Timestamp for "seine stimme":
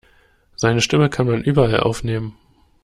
0.55-1.11